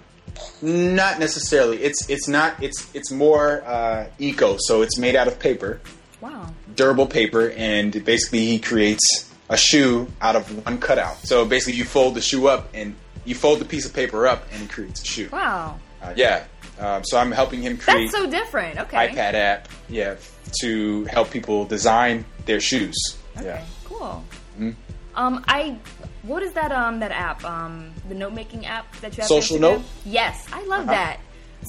not 0.61 1.19
necessarily. 1.19 1.77
It's 1.83 2.09
it's 2.09 2.27
not. 2.27 2.61
It's 2.61 2.93
it's 2.95 3.11
more 3.11 3.63
uh, 3.65 4.07
eco, 4.19 4.57
so 4.59 4.81
it's 4.81 4.97
made 4.97 5.15
out 5.15 5.27
of 5.27 5.39
paper 5.39 5.81
Wow. 6.21 6.53
durable 6.75 7.07
paper, 7.07 7.51
and 7.51 8.03
basically 8.05 8.45
he 8.45 8.59
creates 8.59 9.31
a 9.49 9.57
shoe 9.57 10.07
out 10.21 10.35
of 10.35 10.65
one 10.65 10.77
cutout. 10.79 11.17
So 11.25 11.45
basically, 11.45 11.77
you 11.77 11.85
fold 11.85 12.15
the 12.15 12.21
shoe 12.21 12.47
up, 12.47 12.69
and 12.73 12.95
you 13.25 13.35
fold 13.35 13.59
the 13.59 13.65
piece 13.65 13.85
of 13.85 13.93
paper 13.93 14.27
up, 14.27 14.45
and 14.51 14.61
he 14.61 14.67
creates 14.67 15.01
a 15.01 15.05
shoe. 15.05 15.29
Wow. 15.31 15.79
Uh, 16.01 16.13
yeah. 16.15 16.43
Um, 16.79 17.03
so 17.03 17.17
I'm 17.17 17.31
helping 17.31 17.61
him 17.61 17.77
create 17.77 18.11
That's 18.11 18.23
so 18.23 18.29
different. 18.29 18.79
Okay. 18.79 19.07
iPad 19.09 19.33
app, 19.33 19.67
yeah, 19.89 20.15
to 20.61 21.05
help 21.05 21.31
people 21.31 21.65
design 21.65 22.23
their 22.45 22.59
shoes. 22.59 22.95
Okay. 23.37 23.45
Yeah. 23.47 23.63
Cool. 23.85 24.23
Mhm. 24.59 24.75
Um, 25.15 25.43
I. 25.47 25.77
What 26.23 26.43
is 26.43 26.53
that? 26.53 26.71
Um, 26.71 26.99
that 26.99 27.11
app. 27.11 27.43
Um, 27.43 27.91
the 28.09 28.15
note 28.15 28.33
making 28.33 28.65
app 28.65 28.85
that 29.01 29.15
you 29.17 29.21
have. 29.21 29.27
Social? 29.27 29.59
Note? 29.59 29.81
Yes, 30.05 30.45
I 30.53 30.63
love 30.65 30.83
Uh-huh. 30.83 30.91
that. 30.91 31.19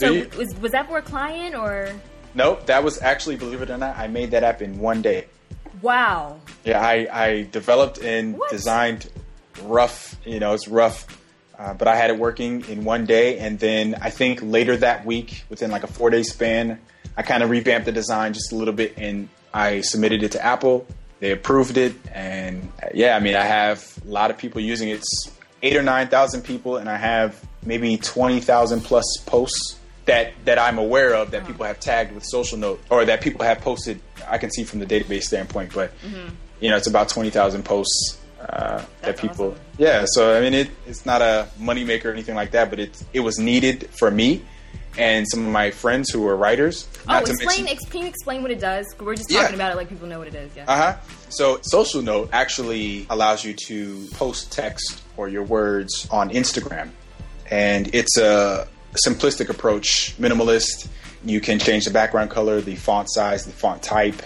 So 0.00 0.10
you? 0.12 0.30
was 0.36 0.54
was 0.60 0.72
that 0.72 0.86
for 0.88 0.98
a 0.98 1.02
client 1.02 1.54
or? 1.54 1.92
Nope, 2.34 2.66
that 2.66 2.84
was 2.84 3.00
actually, 3.00 3.36
believe 3.36 3.62
it 3.62 3.70
or 3.70 3.78
not, 3.78 3.96
I 3.96 4.06
made 4.06 4.30
that 4.32 4.44
app 4.44 4.60
in 4.60 4.78
one 4.78 5.00
day. 5.00 5.24
Wow. 5.80 6.40
Yeah, 6.62 6.80
I, 6.80 7.08
I 7.10 7.42
developed 7.50 7.98
and 7.98 8.36
What? 8.36 8.50
designed 8.50 9.08
rough, 9.62 10.14
you 10.26 10.38
know, 10.38 10.52
it's 10.52 10.68
rough, 10.68 11.06
uh, 11.58 11.72
but 11.74 11.88
I 11.88 11.96
had 11.96 12.10
it 12.10 12.18
working 12.18 12.64
in 12.68 12.84
one 12.84 13.06
day. 13.06 13.38
And 13.38 13.58
then 13.58 13.96
I 14.02 14.10
think 14.10 14.40
later 14.42 14.76
that 14.76 15.06
week, 15.06 15.42
within 15.48 15.70
like 15.70 15.84
a 15.84 15.86
four 15.86 16.10
day 16.10 16.22
span, 16.22 16.78
I 17.16 17.22
kind 17.22 17.42
of 17.42 17.48
revamped 17.50 17.86
the 17.86 17.92
design 17.92 18.34
just 18.34 18.52
a 18.52 18.56
little 18.56 18.74
bit 18.74 18.94
and 18.98 19.28
I 19.54 19.80
submitted 19.80 20.22
it 20.22 20.32
to 20.32 20.44
Apple. 20.44 20.86
They 21.20 21.32
approved 21.32 21.76
it. 21.76 21.94
And 22.12 22.70
yeah, 22.94 23.16
I 23.16 23.20
mean, 23.20 23.34
I 23.34 23.44
have 23.44 23.98
a 24.06 24.10
lot 24.10 24.30
of 24.30 24.38
people 24.38 24.60
using 24.60 24.88
it. 24.88 24.98
It's 24.98 25.30
eight 25.62 25.76
or 25.76 25.82
9,000 25.82 26.42
people, 26.42 26.76
and 26.76 26.88
I 26.88 26.96
have 26.96 27.40
maybe 27.64 27.96
20,000 27.96 28.80
plus 28.80 29.04
posts 29.26 29.78
that, 30.06 30.32
that 30.44 30.58
I'm 30.58 30.78
aware 30.78 31.14
of 31.14 31.32
that 31.32 31.46
people 31.46 31.66
have 31.66 31.80
tagged 31.80 32.12
with 32.12 32.24
Social 32.24 32.56
Note 32.56 32.80
or 32.90 33.04
that 33.04 33.20
people 33.20 33.44
have 33.44 33.60
posted. 33.60 34.00
I 34.26 34.38
can 34.38 34.50
see 34.50 34.64
from 34.64 34.78
the 34.78 34.86
database 34.86 35.24
standpoint, 35.24 35.74
but 35.74 35.92
you 36.60 36.70
know, 36.70 36.76
it's 36.76 36.86
about 36.86 37.08
20,000 37.08 37.64
posts 37.64 38.18
uh, 38.40 38.82
that 39.02 39.18
people. 39.18 39.50
awesome. 39.50 39.60
Yeah, 39.78 40.04
so 40.06 40.36
I 40.36 40.40
mean, 40.40 40.54
it, 40.54 40.70
it's 40.86 41.04
not 41.04 41.22
a 41.22 41.48
moneymaker 41.58 42.06
or 42.06 42.12
anything 42.12 42.34
like 42.34 42.52
that, 42.52 42.70
but 42.70 42.78
it 42.80 43.02
it 43.12 43.20
was 43.20 43.38
needed 43.38 43.88
for 43.98 44.10
me 44.10 44.42
and 44.98 45.26
some 45.28 45.46
of 45.46 45.52
my 45.52 45.70
friends 45.70 46.10
who 46.10 46.26
are 46.26 46.36
writers. 46.36 46.88
Oh, 47.08 47.18
explain. 47.18 47.46
mention- 47.46 47.68
Ex- 47.68 47.84
can 47.84 48.00
you 48.02 48.08
explain 48.08 48.42
what 48.42 48.50
it 48.50 48.58
does? 48.60 48.86
We're 48.98 49.14
just 49.14 49.30
Yeah. 49.30 49.42
talking 49.42 49.54
about 49.54 49.72
it 49.72 49.76
like 49.76 49.88
people 49.88 50.08
know 50.08 50.18
what 50.18 50.26
it 50.28 50.34
is. 50.34 50.50
Yeah. 50.56 50.64
uh 50.66 50.76
huh. 50.76 50.94
So, 51.28 51.60
Social 51.62 52.02
Note 52.02 52.30
actually 52.32 53.06
allows 53.10 53.44
you 53.44 53.54
to 53.68 54.06
post 54.14 54.50
text 54.50 55.02
or 55.16 55.28
your 55.28 55.44
words 55.44 56.08
on 56.10 56.30
Instagram, 56.30 56.90
and 57.50 57.94
it's 57.94 58.16
a 58.18 58.66
simplistic 59.06 59.48
approach, 59.50 60.14
minimalist. 60.18 60.88
You 61.24 61.40
can 61.40 61.58
change 61.58 61.84
the 61.84 61.90
background 61.90 62.30
color, 62.30 62.60
the 62.60 62.76
font 62.76 63.08
size, 63.10 63.44
the 63.44 63.52
font 63.52 63.82
type. 63.82 64.22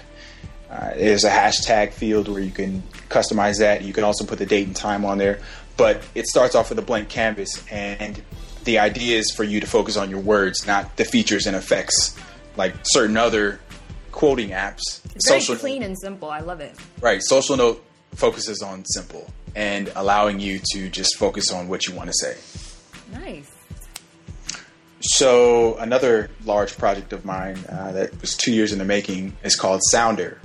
Uh, 0.71 0.91
there's 0.97 1.25
a 1.25 1.31
hashtag 1.31 1.93
field 1.93 2.29
where 2.29 2.41
you 2.41 2.51
can 2.51 2.83
customize 3.11 3.59
that. 3.59 3.83
You 3.83 3.93
can 3.93 4.05
also 4.05 4.25
put 4.25 4.39
the 4.39 4.47
date 4.47 4.67
and 4.67 4.75
time 4.77 5.05
on 5.05 5.19
there. 5.19 5.41
But 5.77 6.03
it 6.15 6.27
starts 6.27 6.55
off 6.55 6.69
with 6.71 6.79
a 6.79 6.83
blank 6.83 7.09
canvas, 7.09 7.63
and 7.71 8.23
the 8.65 8.79
idea 8.79 9.19
is 9.19 9.31
for 9.33 9.45
you 9.45 9.61
to 9.61 9.67
focus 9.67 9.97
on 9.97 10.11
your 10.11 10.21
words, 10.21 10.67
not 10.67 10.97
the 10.97 11.05
features 11.05 11.47
and 11.47 11.57
effects 11.57 12.17
like 12.57 12.75
certain 12.85 13.17
other 13.17 13.61
quoting 14.11 14.51
apps. 14.51 15.01
It's 15.15 15.29
very 15.29 15.41
Social- 15.41 15.57
clean 15.57 15.83
and 15.83 15.99
simple. 15.99 16.31
I 16.31 16.41
love 16.41 16.61
it. 16.61 16.75
Right. 17.01 17.23
Social 17.23 17.57
Note 17.57 17.85
focuses 18.15 18.63
on 18.63 18.85
simple 18.85 19.31
and 19.55 19.91
allowing 19.97 20.41
you 20.41 20.61
to 20.73 20.89
just 20.89 21.17
focus 21.17 21.51
on 21.53 21.69
what 21.69 21.87
you 21.87 21.95
want 21.95 22.11
to 22.11 22.15
say. 22.15 22.37
Nice. 23.13 23.51
So 25.01 25.77
another 25.79 26.31
large 26.45 26.77
project 26.79 27.13
of 27.13 27.25
mine 27.25 27.59
uh, 27.69 27.93
that 27.93 28.21
was 28.21 28.37
two 28.37 28.53
years 28.53 28.73
in 28.73 28.79
the 28.79 28.85
making 28.85 29.37
is 29.43 29.57
called 29.57 29.81
Soundr, 29.93 30.39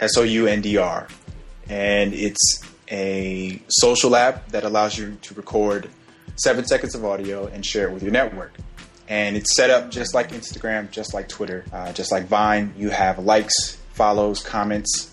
S 0.00 0.16
O 0.16 0.22
U 0.22 0.46
N 0.46 0.60
D 0.60 0.76
R, 0.76 1.06
and 1.68 2.12
it's 2.12 2.60
a 2.90 3.62
social 3.68 4.16
app 4.16 4.48
that 4.48 4.64
allows 4.64 4.98
you 4.98 5.16
to 5.22 5.34
record 5.34 5.88
seven 6.36 6.64
seconds 6.66 6.94
of 6.94 7.04
audio 7.04 7.46
and 7.46 7.64
share 7.64 7.88
it 7.88 7.92
with 7.92 8.02
your 8.02 8.12
network. 8.12 8.52
And 9.08 9.36
it's 9.36 9.54
set 9.54 9.70
up 9.70 9.90
just 9.90 10.14
like 10.14 10.30
Instagram, 10.32 10.90
just 10.90 11.12
like 11.12 11.28
Twitter, 11.28 11.64
uh, 11.72 11.92
just 11.92 12.10
like 12.10 12.24
Vine. 12.26 12.72
You 12.76 12.90
have 12.90 13.18
likes, 13.18 13.76
follows, 13.92 14.42
comments. 14.42 15.10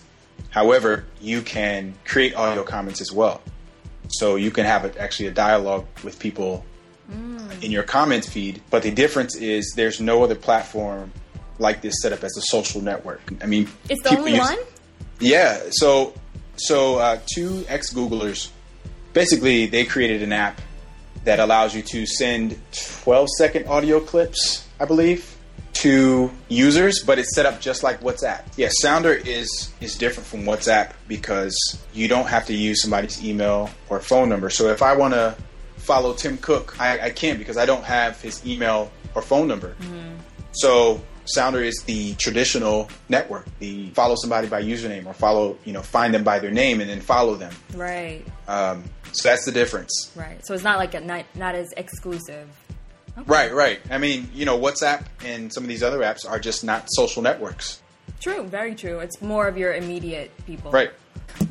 However, 0.50 1.04
you 1.20 1.42
can 1.42 1.94
create 2.06 2.34
audio 2.34 2.62
comments 2.62 3.00
as 3.00 3.12
well. 3.12 3.42
So 4.08 4.36
you 4.36 4.50
can 4.50 4.64
have 4.64 4.84
a, 4.84 4.98
actually 5.00 5.26
a 5.28 5.32
dialogue 5.32 5.86
with 6.02 6.18
people 6.18 6.64
in 7.60 7.70
your 7.70 7.82
comment 7.82 8.24
feed. 8.24 8.62
But 8.70 8.82
the 8.82 8.90
difference 8.90 9.36
is 9.36 9.74
there's 9.76 10.00
no 10.00 10.22
other 10.24 10.34
platform 10.34 11.12
like 11.58 11.82
this 11.82 11.94
set 12.00 12.12
up 12.12 12.24
as 12.24 12.34
a 12.38 12.42
social 12.42 12.80
network. 12.80 13.20
I 13.42 13.46
mean, 13.46 13.68
It's 13.90 14.02
the 14.02 14.16
only 14.16 14.32
use- 14.36 14.40
one. 14.40 14.58
Yeah. 15.20 15.60
So 15.70 16.14
so 16.56 16.96
uh, 16.96 17.18
two 17.34 17.64
ex 17.68 17.92
Googlers 17.92 18.48
basically 19.12 19.66
they 19.66 19.84
created 19.84 20.22
an 20.22 20.32
app 20.32 20.60
that 21.24 21.40
allows 21.40 21.74
you 21.74 21.82
to 21.82 22.06
send 22.06 22.58
12 23.02 23.28
second 23.38 23.66
audio 23.66 24.00
clips, 24.00 24.66
I 24.80 24.84
believe, 24.84 25.36
to 25.74 26.30
users, 26.48 27.02
but 27.04 27.18
it's 27.18 27.34
set 27.34 27.46
up 27.46 27.60
just 27.60 27.82
like 27.82 28.00
WhatsApp. 28.00 28.42
Yeah, 28.56 28.68
Soundr 28.82 29.24
is 29.26 29.72
is 29.80 29.96
different 29.96 30.26
from 30.26 30.44
WhatsApp 30.44 30.92
because 31.08 31.56
you 31.92 32.08
don't 32.08 32.26
have 32.26 32.46
to 32.46 32.54
use 32.54 32.82
somebody's 32.82 33.24
email 33.24 33.70
or 33.88 34.00
phone 34.00 34.28
number. 34.28 34.50
So 34.50 34.68
if 34.68 34.82
I 34.82 34.96
want 34.96 35.14
to 35.14 35.36
follow 35.82 36.14
Tim 36.14 36.38
Cook. 36.38 36.80
I, 36.80 37.00
I 37.00 37.10
can't 37.10 37.38
because 37.38 37.56
I 37.56 37.66
don't 37.66 37.84
have 37.84 38.20
his 38.20 38.44
email 38.46 38.90
or 39.14 39.22
phone 39.22 39.48
number. 39.48 39.74
Mm-hmm. 39.80 40.14
So 40.52 41.02
Soundr 41.24 41.64
is 41.64 41.82
the 41.86 42.14
traditional 42.14 42.88
network. 43.08 43.46
The 43.58 43.90
follow 43.90 44.16
somebody 44.16 44.48
by 44.48 44.62
username 44.62 45.06
or 45.06 45.14
follow, 45.14 45.56
you 45.64 45.72
know, 45.72 45.82
find 45.82 46.12
them 46.12 46.24
by 46.24 46.38
their 46.38 46.50
name 46.50 46.80
and 46.80 46.90
then 46.90 47.00
follow 47.00 47.34
them. 47.34 47.54
Right. 47.74 48.24
Um, 48.48 48.84
so 49.12 49.28
that's 49.28 49.44
the 49.44 49.52
difference. 49.52 50.12
Right. 50.16 50.44
So 50.44 50.54
it's 50.54 50.64
not 50.64 50.78
like 50.78 50.94
a 50.94 51.00
not 51.00 51.24
not 51.34 51.54
as 51.54 51.72
exclusive. 51.76 52.48
Okay. 53.16 53.24
Right, 53.26 53.52
right. 53.52 53.80
I 53.90 53.98
mean, 53.98 54.30
you 54.32 54.46
know, 54.46 54.58
WhatsApp 54.58 55.04
and 55.22 55.52
some 55.52 55.64
of 55.64 55.68
these 55.68 55.82
other 55.82 55.98
apps 55.98 56.28
are 56.28 56.38
just 56.38 56.64
not 56.64 56.86
social 56.88 57.22
networks. 57.22 57.82
True. 58.20 58.44
Very 58.44 58.74
true. 58.74 59.00
It's 59.00 59.20
more 59.20 59.48
of 59.48 59.58
your 59.58 59.74
immediate 59.74 60.30
people. 60.46 60.70
Right. 60.70 60.90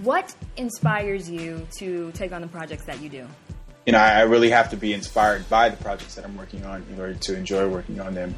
What 0.01 0.33
inspires 0.57 1.29
you 1.29 1.67
to 1.77 2.11
take 2.13 2.31
on 2.31 2.41
the 2.41 2.47
projects 2.47 2.85
that 2.85 3.01
you 3.01 3.09
do? 3.09 3.27
You 3.85 3.93
know, 3.93 3.99
I, 3.99 4.19
I 4.19 4.21
really 4.21 4.49
have 4.49 4.69
to 4.71 4.77
be 4.77 4.93
inspired 4.93 5.47
by 5.49 5.69
the 5.69 5.77
projects 5.77 6.15
that 6.15 6.25
I'm 6.25 6.35
working 6.35 6.65
on 6.65 6.83
in 6.91 6.99
order 6.99 7.13
to 7.13 7.35
enjoy 7.35 7.67
working 7.67 7.99
on 7.99 8.13
them. 8.13 8.35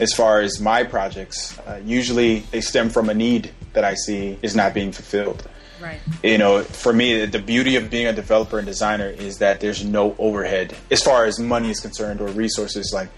As 0.00 0.12
far 0.14 0.40
as 0.40 0.60
my 0.60 0.82
projects, 0.82 1.58
uh, 1.60 1.80
usually 1.84 2.40
they 2.50 2.60
stem 2.60 2.88
from 2.90 3.08
a 3.10 3.14
need 3.14 3.52
that 3.74 3.84
I 3.84 3.94
see 3.94 4.38
is 4.42 4.56
not 4.56 4.74
being 4.74 4.92
fulfilled. 4.92 5.46
Right. 5.80 6.00
you 6.22 6.36
know, 6.36 6.62
for 6.62 6.92
me, 6.92 7.24
the 7.24 7.38
beauty 7.38 7.76
of 7.76 7.88
being 7.88 8.06
a 8.06 8.12
developer 8.12 8.58
and 8.58 8.66
designer 8.66 9.06
is 9.08 9.38
that 9.38 9.60
there's 9.60 9.82
no 9.82 10.14
overhead 10.18 10.76
as 10.90 11.02
far 11.02 11.24
as 11.24 11.38
money 11.38 11.70
is 11.70 11.80
concerned 11.80 12.20
or 12.20 12.28
resources. 12.28 12.90
Like, 12.92 13.08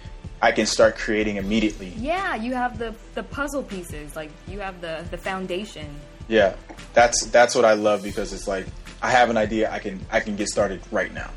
I 0.41 0.53
can 0.53 0.67
start 0.67 0.97
creating 0.97 1.37
immediately. 1.39 1.93
Yeah, 1.97 2.37
you 2.37 2.55
have 2.55 2.79
the 2.79 2.95
the 3.15 3.23
puzzle 3.25 3.63
pieces. 3.65 4.15
Like 4.15 4.31
you 4.47 4.61
have 4.61 4.81
the 4.81 5.05
the 5.11 5.19
foundation. 5.19 5.89
Yeah, 6.29 6.55
that's 6.95 7.27
that's 7.27 7.55
what 7.57 7.65
I 7.65 7.75
love 7.75 8.03
because 8.05 8.33
it's 8.33 8.47
like 8.47 8.67
I 9.03 9.11
have 9.11 9.29
an 9.31 9.37
idea, 9.37 9.69
I 9.71 9.79
can 9.81 9.99
I 10.13 10.21
can 10.21 10.37
get 10.37 10.49
started 10.49 10.81
right 10.93 11.13
now, 11.13 11.31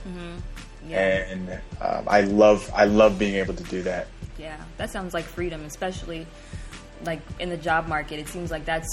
Yeah. 0.88 1.00
and 1.32 1.50
um, 1.82 2.04
I 2.08 2.22
love 2.22 2.72
I 2.75 2.86
love 2.86 3.18
being 3.18 3.36
able 3.36 3.56
to 3.56 3.64
do 3.64 3.82
that. 3.84 4.08
Yeah, 4.46 4.58
that 4.78 4.92
sounds 4.92 5.14
like 5.16 5.25
freedom, 5.25 5.66
especially 5.66 6.28
like 7.04 7.20
in 7.40 7.50
the 7.50 7.58
job 7.58 7.88
market. 7.88 8.20
It 8.20 8.28
seems 8.28 8.52
like 8.52 8.64
that's 8.64 8.88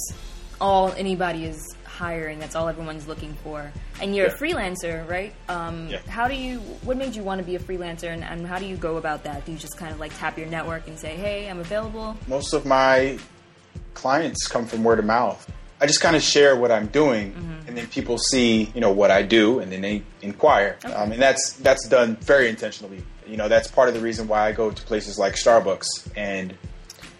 all 0.62 0.90
anybody 0.92 1.44
is 1.44 1.62
hiring. 1.84 2.38
That's 2.38 2.54
all 2.54 2.68
everyone's 2.68 3.06
looking 3.06 3.34
for. 3.44 3.70
And 4.00 4.16
you're 4.16 4.28
Yeah. 4.28 4.32
a 4.32 4.36
freelancer, 4.38 5.06
right? 5.06 5.34
Um, 5.50 5.88
Yeah. 5.90 5.98
How 6.08 6.26
do 6.26 6.34
you? 6.34 6.60
What 6.88 6.96
made 6.96 7.14
you 7.14 7.22
want 7.22 7.38
to 7.40 7.44
be 7.44 7.54
a 7.56 7.58
freelancer, 7.58 8.08
and, 8.14 8.24
and 8.24 8.46
how 8.46 8.58
do 8.58 8.64
you 8.64 8.76
go 8.76 8.96
about 8.96 9.24
that? 9.24 9.44
Do 9.44 9.52
you 9.52 9.58
just 9.58 9.76
kind 9.76 9.92
of 9.92 10.00
like 10.00 10.16
tap 10.18 10.38
your 10.38 10.46
network 10.46 10.88
and 10.88 10.98
say, 10.98 11.16
"Hey, 11.16 11.50
I'm 11.50 11.58
available"? 11.60 12.16
most 12.28 12.54
of 12.54 12.64
my 12.64 13.18
clients 13.92 14.46
come 14.48 14.64
from 14.66 14.82
word 14.84 14.98
of 15.00 15.04
mouth. 15.04 15.46
I 15.82 15.86
just 15.86 16.00
kind 16.00 16.14
of 16.16 16.22
share 16.22 16.54
what 16.56 16.70
I'm 16.70 16.86
doing, 16.86 17.34
and 17.66 17.76
then 17.76 17.86
people 17.88 18.16
see, 18.16 18.70
you 18.74 18.80
know, 18.80 18.92
what 18.92 19.10
I 19.10 19.22
do, 19.22 19.58
and 19.58 19.70
then 19.72 19.80
they 19.82 20.02
inquire. 20.22 20.76
Okay. 20.84 20.94
Um, 20.94 21.10
and 21.12 21.20
that's 21.20 21.54
that's 21.54 21.86
done 21.88 22.16
very 22.16 22.48
intentionally. 22.48 23.02
You 23.26 23.36
know, 23.36 23.48
that's 23.48 23.68
part 23.70 23.88
of 23.88 23.94
the 23.94 24.00
reason 24.00 24.28
why 24.28 24.46
I 24.48 24.52
go 24.52 24.70
to 24.70 24.82
places 24.84 25.18
like 25.18 25.34
Starbucks 25.34 25.86
and 26.16 26.54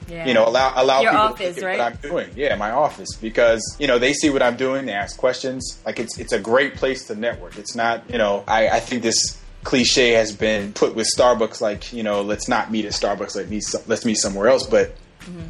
Yeah. 0.09 0.27
you 0.27 0.35
know 0.35 0.47
allow 0.49 0.73
allow 0.77 1.01
Your 1.01 1.11
people 1.13 1.27
office, 1.27 1.55
to 1.57 1.61
look 1.63 1.71
at 1.71 1.79
right? 1.79 1.79
what 1.79 1.93
I'm 2.05 2.11
doing. 2.11 2.31
Yeah, 2.37 2.57
my 2.57 2.71
office 2.71 3.09
because 3.21 3.63
you 3.81 3.87
know 3.87 3.99
they 3.99 4.13
see 4.13 4.31
what 4.31 4.43
I'm 4.43 4.57
doing, 4.57 4.87
they 4.87 4.93
ask 4.93 5.17
questions. 5.17 5.79
Like 5.87 5.99
it's 6.01 6.19
it's 6.19 6.33
a 6.33 6.39
great 6.41 6.75
place 6.77 7.07
to 7.09 7.15
network. 7.15 7.57
It's 7.59 7.75
not 7.75 8.09
you 8.11 8.19
know 8.19 8.45
I, 8.47 8.69
I 8.69 8.81
think 8.81 9.03
this 9.03 9.39
cliche 9.65 10.11
has 10.11 10.33
been 10.33 10.73
put 10.73 10.95
with 10.97 11.09
Starbucks 11.17 11.61
like 11.61 11.93
you 11.93 12.03
know 12.03 12.21
let's 12.23 12.49
not 12.49 12.71
meet 12.71 12.85
at 12.85 12.93
Starbucks 12.93 13.35
let 13.37 13.49
meet 13.49 13.65
let's 13.87 14.05
meet 14.05 14.17
somewhere 14.19 14.49
else. 14.49 14.67
But 14.67 14.95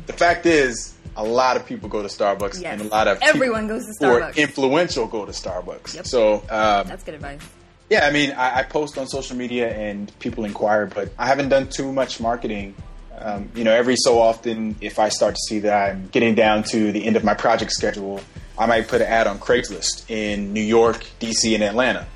the 0.07 0.13
fact 0.13 0.45
is 0.47 0.95
a 1.17 1.25
lot 1.25 1.57
of 1.57 1.67
people 1.67 1.89
go 1.89 2.03
to 2.03 2.09
Starbucks 2.09 2.39
Mm-hmm. 2.55 2.63
Yes. 2.63 2.73
and 2.81 2.83
a 2.83 2.95
lot 2.95 3.09
of 3.09 3.19
Everyone 3.23 3.63
people 3.65 3.79
goes 3.79 3.97
to 3.99 4.07
who 4.07 4.13
are 4.13 4.21
Starbucks. 4.21 4.37
influential 4.37 5.07
go 5.07 5.25
to 5.27 5.33
Starbucks. 5.33 5.95
Yep. 5.97 6.07
So 6.07 6.35
um, 6.51 6.87
That's 6.89 7.03
good 7.05 7.15
advice. 7.15 7.41
yeah, 7.91 8.07
I 8.07 8.11
mean, 8.11 8.33
I, 8.33 8.61
I 8.61 8.63
post 8.63 8.97
on 8.99 9.07
social 9.07 9.37
media 9.37 9.71
and 9.75 10.11
people 10.21 10.45
inquire, 10.45 10.87
but 10.87 11.11
I 11.19 11.27
haven't 11.27 11.49
done 11.51 11.69
too 11.69 11.93
much 11.93 12.21
marketing. 12.21 12.75
Um, 13.19 13.51
you 13.55 13.63
know, 13.63 13.73
every 13.73 13.97
so 13.97 14.19
often, 14.19 14.75
if 14.81 14.99
I 14.99 15.09
start 15.11 15.35
to 15.35 15.41
see 15.49 15.61
that 15.61 15.91
I'm 15.91 16.09
getting 16.09 16.35
down 16.35 16.65
to 16.65 16.91
the 16.93 17.05
end 17.05 17.17
of 17.17 17.23
my 17.25 17.35
project 17.35 17.71
schedule, 17.73 18.21
I 18.59 18.67
might 18.67 18.89
put 18.89 19.01
an 19.01 19.07
ad 19.07 19.27
on 19.27 19.39
Craigslist 19.39 20.11
in 20.11 20.53
New 20.53 20.63
York, 20.63 21.05
DC, 21.21 21.55
and 21.55 21.63
Atlanta. 21.63 22.07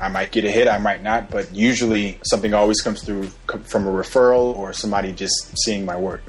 I 0.00 0.08
might 0.08 0.30
get 0.30 0.44
a 0.44 0.50
hit, 0.50 0.68
I 0.68 0.78
might 0.78 1.02
not, 1.02 1.28
but 1.28 1.52
usually 1.52 2.20
something 2.24 2.54
always 2.54 2.80
comes 2.80 3.02
through 3.02 3.24
from 3.64 3.86
a 3.86 3.90
referral 3.90 4.56
or 4.56 4.72
somebody 4.72 5.10
just 5.12 5.52
seeing 5.64 5.84
my 5.84 5.96
work. 5.96 6.22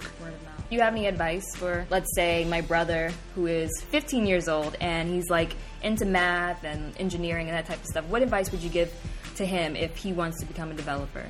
Word 0.72 0.76
of 0.76 0.76
mouth. 0.76 0.76
Do 0.76 0.76
you 0.76 0.82
have 0.82 0.94
any 0.94 1.06
advice 1.08 1.56
for, 1.56 1.86
let's 1.90 2.14
say, 2.16 2.46
my 2.46 2.62
brother 2.62 3.12
who 3.36 3.48
is 3.48 3.72
15 3.90 4.26
years 4.26 4.48
old 4.48 4.76
and 4.80 5.10
he's 5.10 5.30
like 5.30 5.56
into 5.84 6.06
math 6.06 6.64
and 6.64 6.94
engineering 7.00 7.48
and 7.50 7.58
that 7.58 7.66
type 7.66 7.80
of 7.80 7.86
stuff? 7.86 8.06
What 8.06 8.22
advice 8.22 8.52
would 8.52 8.62
you 8.62 8.70
give 8.70 8.94
to 9.36 9.46
him 9.46 9.76
if 9.76 9.96
he 9.98 10.14
wants 10.14 10.40
to 10.40 10.46
become 10.46 10.72
a 10.72 10.74
developer? 10.74 11.26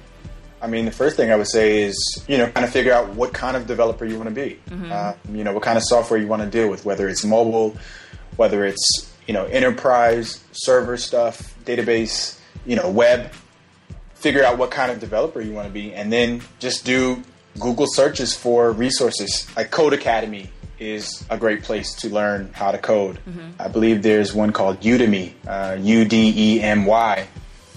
I 0.61 0.67
mean, 0.67 0.83
the 0.83 0.91
first 0.91 1.15
thing 1.15 1.31
I 1.31 1.37
would 1.37 1.47
say 1.47 1.83
is, 1.83 2.25
you 2.27 2.37
know, 2.37 2.47
kind 2.47 2.65
of 2.65 2.71
figure 2.71 2.91
out 2.91 3.09
what 3.15 3.33
kind 3.33 3.55
of 3.55 3.65
developer 3.65 4.05
you 4.05 4.17
want 4.17 4.27
to 4.27 4.35
be. 4.35 4.59
Uh, 4.91 5.13
you 5.31 5.43
know, 5.43 5.53
what 5.53 5.63
kind 5.63 5.77
of 5.77 5.83
software 5.83 6.19
you 6.19 6.27
want 6.27 6.41
to 6.41 6.49
deal 6.49 6.69
with, 6.69 6.83
whether 6.83 7.07
it's 7.07 7.23
mobile, 7.23 7.77
whether 8.35 8.65
it's, 8.65 9.13
you 9.25 9.33
know, 9.33 9.45
enterprise, 9.45 10.43
server 10.51 10.97
stuff, 10.97 11.55
database, 11.63 12.39
you 12.65 12.75
know, 12.75 12.89
web. 12.89 13.31
Figure 14.15 14.43
out 14.43 14.57
what 14.57 14.69
kind 14.69 14.91
of 14.91 14.99
developer 14.99 15.39
you 15.39 15.53
want 15.53 15.67
to 15.67 15.73
be, 15.73 15.93
and 15.93 16.11
then 16.11 16.41
just 16.59 16.83
do 16.83 17.23
Google 17.57 17.87
searches 17.87 18.35
for 18.35 18.71
resources. 18.71 19.47
Like 19.55 19.71
Codecademy 19.71 20.49
is 20.77 21.25
a 21.29 21.37
great 21.37 21.63
place 21.63 21.93
to 21.95 22.09
learn 22.09 22.51
how 22.53 22.71
to 22.71 22.77
code. 22.77 23.19
Mm-hmm. 23.27 23.61
I 23.61 23.67
believe 23.67 24.01
there's 24.01 24.33
one 24.33 24.51
called 24.51 24.79
Udemy, 24.81 25.33
uh, 25.47 25.77
U 25.79 26.05
D 26.05 26.33
E 26.35 26.61
M 26.61 26.85
Y 26.85 27.27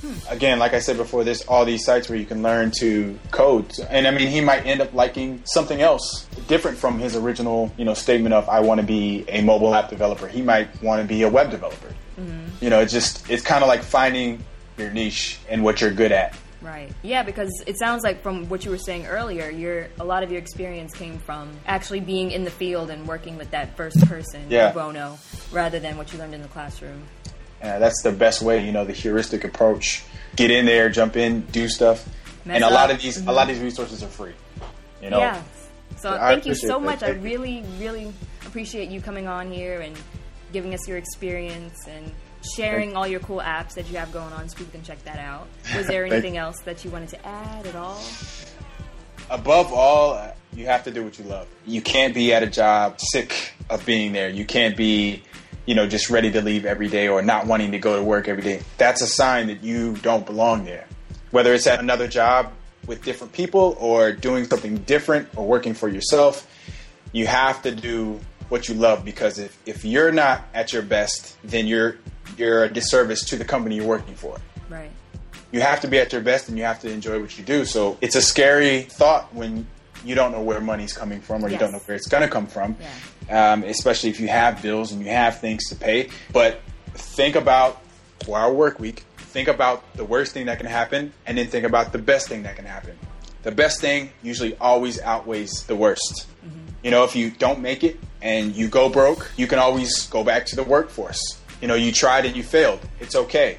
hmm. 0.02 0.12
again, 0.28 0.58
like 0.58 0.74
I 0.74 0.80
said 0.80 0.96
before, 0.96 1.24
there's 1.24 1.42
all 1.42 1.64
these 1.64 1.84
sites 1.84 2.08
where 2.08 2.18
you 2.18 2.26
can 2.26 2.42
learn 2.42 2.72
to 2.80 3.18
code. 3.30 3.72
And 3.88 4.06
I 4.06 4.10
mean, 4.10 4.28
he 4.28 4.40
might 4.40 4.66
end 4.66 4.80
up 4.80 4.92
liking 4.92 5.40
something 5.44 5.80
else 5.80 6.26
different 6.48 6.76
from 6.76 6.98
his 6.98 7.16
original, 7.16 7.72
you 7.78 7.84
know, 7.84 7.94
statement 7.94 8.34
of 8.34 8.48
I 8.48 8.60
want 8.60 8.80
to 8.80 8.86
be 8.86 9.24
a 9.28 9.42
mobile 9.42 9.74
app 9.74 9.88
developer. 9.88 10.28
He 10.28 10.42
might 10.42 10.82
want 10.82 11.00
to 11.00 11.08
be 11.08 11.22
a 11.22 11.28
web 11.28 11.50
developer. 11.50 11.94
Mm-hmm. 12.20 12.64
You 12.64 12.70
know, 12.70 12.80
it's 12.80 12.92
just 12.92 13.28
it's 13.30 13.42
kind 13.42 13.62
of 13.64 13.68
like 13.68 13.82
finding 13.82 14.44
your 14.76 14.90
niche 14.90 15.38
and 15.48 15.64
what 15.64 15.80
you're 15.80 15.92
good 15.92 16.12
at. 16.12 16.36
Right. 16.62 16.90
Yeah, 17.02 17.22
because 17.24 17.50
it 17.66 17.76
sounds 17.78 18.04
like 18.04 18.22
from 18.22 18.48
what 18.48 18.64
you 18.64 18.70
were 18.70 18.78
saying 18.78 19.06
earlier, 19.06 19.50
your 19.50 19.88
a 19.98 20.04
lot 20.04 20.22
of 20.22 20.30
your 20.30 20.40
experience 20.40 20.94
came 20.94 21.18
from 21.18 21.50
actually 21.66 22.00
being 22.00 22.30
in 22.30 22.44
the 22.44 22.50
field 22.50 22.88
and 22.90 23.06
working 23.08 23.36
with 23.36 23.50
that 23.50 23.76
first 23.76 23.98
person, 24.08 24.42
Yeah. 24.48 24.72
bono, 24.72 25.18
rather 25.50 25.80
than 25.80 25.96
what 25.96 26.12
you 26.12 26.18
learned 26.18 26.34
in 26.34 26.42
the 26.42 26.48
classroom. 26.48 27.02
Uh, 27.62 27.78
that's 27.78 28.02
the 28.02 28.12
best 28.12 28.42
way, 28.42 28.64
you 28.64 28.72
know, 28.72 28.84
the 28.84 28.92
heuristic 28.92 29.44
approach. 29.44 30.02
Get 30.36 30.50
in 30.50 30.64
there, 30.66 30.88
jump 30.88 31.16
in, 31.16 31.40
do 31.52 31.68
stuff. 31.68 32.08
Mess 32.44 32.56
and 32.56 32.64
a 32.64 32.70
lot 32.70 32.90
of 32.90 33.00
these 33.00 33.18
a 33.26 33.32
lot 33.32 33.48
of 33.48 33.54
these 33.54 33.62
resources 33.62 34.02
are 34.02 34.08
free. 34.08 34.32
You 35.02 35.10
know, 35.10 35.18
Yeah. 35.18 35.42
So 35.98 36.10
I 36.10 36.18
thank 36.32 36.46
you 36.46 36.52
appreciate 36.52 36.68
so 36.68 36.78
that. 36.78 36.84
much. 36.84 37.02
I 37.02 37.10
really, 37.10 37.64
really 37.78 38.12
appreciate 38.46 38.88
you 38.90 39.00
coming 39.00 39.28
on 39.28 39.50
here 39.52 39.80
and 39.80 39.96
giving 40.52 40.74
us 40.74 40.86
your 40.88 40.96
experience 40.96 41.86
and 41.88 42.10
sharing 42.56 42.96
all 42.96 43.06
your 43.06 43.20
cool 43.20 43.40
apps 43.40 43.74
that 43.74 43.88
you 43.90 43.96
have 43.96 44.12
going 44.12 44.32
on 44.32 44.48
so 44.48 44.58
people 44.58 44.72
can 44.72 44.82
check 44.82 45.02
that 45.04 45.18
out. 45.18 45.48
Was 45.76 45.86
there 45.86 46.04
anything 46.06 46.36
else 46.36 46.60
that 46.60 46.84
you 46.84 46.90
wanted 46.90 47.08
to 47.10 47.26
add 47.26 47.66
at 47.66 47.76
all? 47.76 48.00
above 49.32 49.72
all, 49.72 50.12
uh, 50.12 50.32
you 50.54 50.66
have 50.66 50.84
to 50.84 50.90
do 50.90 51.02
what 51.02 51.18
you 51.18 51.24
love. 51.24 51.48
You 51.66 51.80
can't 51.80 52.14
be 52.14 52.32
at 52.32 52.42
a 52.42 52.46
job 52.46 53.00
sick 53.00 53.54
of 53.70 53.84
being 53.84 54.12
there. 54.12 54.28
You 54.28 54.44
can't 54.44 54.76
be, 54.76 55.22
you 55.66 55.74
know, 55.74 55.86
just 55.86 56.10
ready 56.10 56.30
to 56.32 56.42
leave 56.42 56.64
every 56.64 56.88
day 56.88 57.08
or 57.08 57.22
not 57.22 57.46
wanting 57.46 57.72
to 57.72 57.78
go 57.78 57.96
to 57.96 58.02
work 58.02 58.28
every 58.28 58.42
day. 58.42 58.62
That's 58.78 59.00
a 59.00 59.06
sign 59.06 59.46
that 59.48 59.64
you 59.64 59.96
don't 59.96 60.26
belong 60.26 60.64
there. 60.64 60.86
Whether 61.30 61.54
it's 61.54 61.66
at 61.66 61.80
another 61.80 62.06
job 62.06 62.52
with 62.86 63.02
different 63.04 63.32
people 63.32 63.76
or 63.80 64.12
doing 64.12 64.44
something 64.44 64.78
different 64.78 65.28
or 65.36 65.46
working 65.46 65.72
for 65.72 65.88
yourself, 65.88 66.46
you 67.12 67.26
have 67.26 67.62
to 67.62 67.74
do 67.74 68.20
what 68.48 68.68
you 68.68 68.74
love 68.74 69.02
because 69.04 69.38
if, 69.38 69.58
if 69.64 69.84
you're 69.84 70.12
not 70.12 70.42
at 70.52 70.74
your 70.74 70.82
best, 70.82 71.38
then 71.42 71.66
you're 71.66 71.96
you're 72.36 72.64
a 72.64 72.72
disservice 72.72 73.24
to 73.26 73.36
the 73.36 73.44
company 73.44 73.76
you're 73.76 73.86
working 73.86 74.14
for 74.14 74.38
Right. 74.70 74.90
you 75.50 75.60
have 75.60 75.80
to 75.82 75.88
be 75.88 75.98
at 75.98 76.12
your 76.12 76.22
best 76.22 76.48
and 76.48 76.56
you 76.56 76.64
have 76.64 76.80
to 76.80 76.90
enjoy 76.90 77.20
what 77.20 77.36
you 77.38 77.44
do. 77.44 77.64
So 77.64 77.98
it's 78.00 78.16
a 78.16 78.22
scary 78.22 78.82
thought 78.82 79.34
when 79.34 79.66
you 80.04 80.14
don't 80.14 80.32
know 80.32 80.40
where 80.42 80.60
money's 80.60 80.92
coming 80.92 81.20
from 81.20 81.44
or 81.44 81.48
you 81.48 81.58
don't 81.58 81.72
know 81.72 81.78
where 81.80 81.96
it's 81.96 82.08
going 82.08 82.22
to 82.22 82.28
come 82.28 82.46
from, 82.46 82.74
um, 83.30 83.62
especially 83.64 84.10
if 84.10 84.18
you 84.18 84.28
have 84.28 84.60
bills 84.62 84.92
and 84.92 85.00
you 85.02 85.08
have 85.10 85.40
things 85.40 85.68
to 85.68 85.76
pay. 85.76 86.08
But 86.32 86.60
think 86.94 87.36
about 87.36 87.80
Four 88.24 88.38
Hour 88.38 88.52
Work 88.52 88.80
Week, 88.80 89.04
think 89.18 89.48
about 89.48 89.84
the 89.94 90.04
worst 90.04 90.32
thing 90.32 90.46
that 90.46 90.58
can 90.58 90.66
happen 90.66 91.12
and 91.26 91.36
then 91.38 91.46
think 91.48 91.64
about 91.66 91.92
the 91.92 91.98
best 91.98 92.28
thing 92.28 92.42
that 92.44 92.56
can 92.56 92.64
happen. 92.64 92.98
The 93.42 93.52
best 93.52 93.80
thing 93.80 94.10
usually 94.22 94.56
always 94.56 95.00
outweighs 95.00 95.64
the 95.64 95.76
worst. 95.76 96.26
You 96.82 96.90
know, 96.90 97.04
if 97.04 97.14
you 97.14 97.30
don't 97.30 97.60
make 97.60 97.84
it 97.84 97.98
and 98.22 98.56
you 98.56 98.68
go 98.68 98.88
broke, 98.88 99.30
you 99.36 99.46
can 99.46 99.58
always 99.60 100.06
go 100.08 100.24
back 100.24 100.46
to 100.46 100.56
the 100.56 100.64
workforce. 100.64 101.20
You 101.62 101.68
know, 101.68 101.74
you 101.74 101.92
tried 101.92 102.26
and 102.26 102.36
you 102.36 102.42
failed. 102.42 102.80
It's 103.00 103.14
okay. 103.14 103.56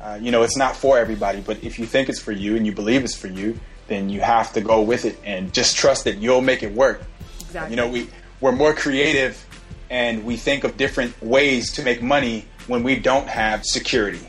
Uh, 0.00 0.18
you 0.22 0.30
know, 0.30 0.42
it's 0.44 0.56
not 0.56 0.76
for 0.76 0.98
everybody, 0.98 1.40
but 1.40 1.62
if 1.64 1.78
you 1.78 1.84
think 1.86 2.08
it's 2.08 2.20
for 2.20 2.32
you 2.32 2.56
and 2.56 2.64
you 2.64 2.72
believe 2.72 3.02
it's 3.04 3.16
for 3.16 3.26
you, 3.26 3.58
then 3.88 4.08
you 4.08 4.20
have 4.20 4.52
to 4.52 4.60
go 4.60 4.80
with 4.80 5.04
it 5.04 5.18
and 5.24 5.52
just 5.52 5.76
trust 5.76 6.04
that 6.04 6.18
you'll 6.18 6.40
make 6.40 6.62
it 6.62 6.72
work. 6.72 7.02
Exactly. 7.40 7.70
You 7.72 7.76
know, 7.76 7.88
we 7.88 8.08
we're 8.40 8.52
more 8.52 8.72
creative 8.72 9.44
and 9.90 10.24
we 10.24 10.36
think 10.36 10.64
of 10.64 10.76
different 10.76 11.20
ways 11.22 11.72
to 11.72 11.82
make 11.82 12.02
money 12.02 12.44
when 12.68 12.82
we 12.82 12.96
don't 12.96 13.28
have 13.28 13.64
security. 13.64 14.20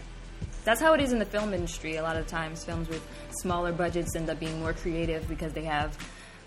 That's 0.64 0.82
how 0.82 0.94
it 0.94 1.02
is 1.02 1.12
in 1.12 1.20
the 1.20 1.26
film 1.26 1.54
industry. 1.54 1.98
A 1.98 2.02
lot 2.04 2.18
of 2.18 2.26
times, 2.28 2.64
films 2.66 2.90
with 2.90 3.06
smaller 3.42 3.72
budgets 3.72 4.16
end 4.16 4.30
up 4.32 4.40
being 4.40 4.60
more 4.60 4.74
creative 4.74 5.28
because 5.28 5.54
they 5.54 5.64
have, 5.66 5.96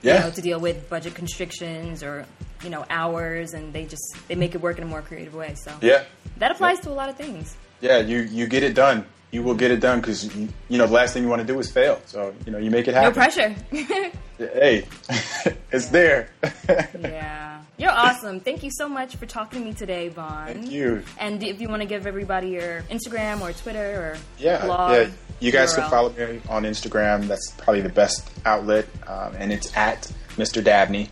Yeah. 0.03 0.15
you 0.15 0.21
know, 0.25 0.31
to 0.31 0.41
deal 0.43 0.59
with 0.59 0.89
budget 0.91 1.15
constrictions 1.15 2.03
or 2.03 2.27
you 2.65 2.71
know 2.71 2.85
hours, 2.91 3.53
and 3.55 3.73
they 3.73 3.85
just 3.85 4.03
they 4.27 4.35
make 4.35 4.55
it 4.57 4.61
work 4.61 4.79
in 4.79 4.83
a 4.85 4.87
more 4.87 5.03
creative 5.03 5.35
way. 5.35 5.55
So 5.55 5.73
Yeah. 5.81 6.03
That 6.39 6.51
applies 6.51 6.81
to 6.81 6.91
a 6.91 6.93
lot 6.93 7.09
of 7.09 7.17
things. 7.17 7.57
Yeah, 7.81 7.99
you, 7.99 8.21
you 8.21 8.47
get 8.47 8.63
it 8.63 8.75
done. 8.75 9.05
You 9.31 9.43
will 9.43 9.55
get 9.55 9.71
it 9.71 9.81
done 9.81 10.01
because, 10.01 10.35
you, 10.35 10.49
you 10.69 10.79
know, 10.79 10.87
the 10.87 10.93
last 10.93 11.13
thing 11.13 11.23
you 11.23 11.29
want 11.29 11.43
to 11.43 11.47
do 11.47 11.59
is 11.59 11.71
fail. 11.71 12.01
So, 12.07 12.35
you 12.47 12.53
know, 12.53 12.59
you 12.59 12.71
make 12.71 12.89
it 12.89 12.95
happen. 12.95 13.11
No 13.11 13.15
pressure. 13.15 13.55
Hey, 14.39 14.87
it's 15.73 15.89
there. 15.89 16.31
yeah, 17.01 17.61
you're 17.77 17.91
awesome. 17.91 18.39
Thank 18.39 18.63
you 18.63 18.71
so 18.71 18.89
much 18.89 19.17
for 19.17 19.27
talking 19.27 19.59
to 19.59 19.65
me 19.67 19.75
today, 19.75 20.11
Vaughn. 20.11 20.47
Thank 20.47 20.71
you. 20.71 21.03
And 21.19 21.43
if 21.43 21.61
you 21.61 21.69
want 21.69 21.83
to 21.83 21.89
give 21.89 22.07
everybody 22.07 22.51
your 22.51 22.83
Instagram 22.83 23.41
or 23.41 23.53
Twitter 23.53 23.81
or 23.81 24.17
Yeah, 24.39 24.65
blog, 24.65 24.93
yeah. 24.93 25.09
You 25.41 25.51
guys 25.51 25.75
can 25.75 25.91
follow 25.91 26.11
me 26.11 26.41
on 26.49 26.63
Instagram. 26.63 27.27
That's 27.27 27.51
probably 27.59 27.81
the 27.81 27.89
best 27.89 28.31
outlet, 28.47 28.87
um, 29.09 29.35
and 29.37 29.53
it's 29.53 29.77
at 29.77 30.03
Mr. 30.37 30.63
Dabney. 30.63 31.11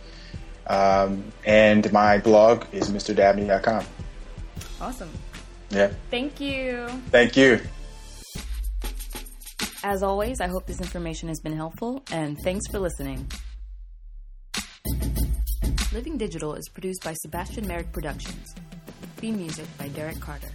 Um, 0.67 1.31
and 1.45 1.91
my 1.91 2.19
blog 2.19 2.63
is 2.71 2.89
mrdabney.com. 2.89 3.85
Awesome. 4.79 5.11
Yeah. 5.69 5.91
Thank 6.09 6.39
you. 6.39 6.87
Thank 7.11 7.35
you. 7.35 7.59
As 9.83 10.03
always, 10.03 10.41
I 10.41 10.47
hope 10.47 10.65
this 10.65 10.81
information 10.81 11.29
has 11.29 11.39
been 11.39 11.55
helpful, 11.55 12.03
and 12.11 12.37
thanks 12.43 12.67
for 12.67 12.79
listening. 12.79 13.27
Living 15.93 16.17
Digital 16.17 16.53
is 16.53 16.67
produced 16.69 17.03
by 17.03 17.13
Sebastian 17.13 17.67
Merrick 17.67 17.91
Productions. 17.91 18.53
Theme 19.17 19.37
music 19.37 19.65
by 19.77 19.87
Derek 19.89 20.19
Carter. 20.19 20.49